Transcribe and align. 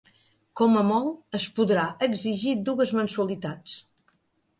Com 0.59 0.77
a 0.79 0.81
molt, 0.85 1.19
es 1.39 1.45
podrà 1.59 1.83
exigir 2.07 2.55
dues 2.71 2.95
mensualitats. 3.01 3.77